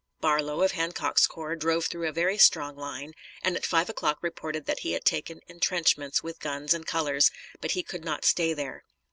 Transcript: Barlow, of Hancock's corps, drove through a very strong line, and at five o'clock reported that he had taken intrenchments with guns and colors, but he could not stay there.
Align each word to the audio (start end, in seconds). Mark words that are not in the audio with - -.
Barlow, 0.19 0.63
of 0.63 0.71
Hancock's 0.71 1.27
corps, 1.27 1.55
drove 1.55 1.85
through 1.85 2.07
a 2.09 2.11
very 2.11 2.39
strong 2.39 2.75
line, 2.75 3.13
and 3.43 3.55
at 3.55 3.67
five 3.67 3.87
o'clock 3.87 4.17
reported 4.23 4.65
that 4.65 4.79
he 4.79 4.93
had 4.93 5.05
taken 5.05 5.41
intrenchments 5.45 6.23
with 6.23 6.39
guns 6.39 6.73
and 6.73 6.87
colors, 6.87 7.29
but 7.59 7.73
he 7.73 7.83
could 7.83 8.03
not 8.03 8.25
stay 8.25 8.55
there. 8.55 8.83